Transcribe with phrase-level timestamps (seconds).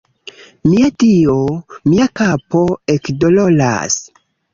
[0.69, 1.35] Mia Dio,
[1.91, 2.63] mia kapo
[2.95, 3.99] ekdoloras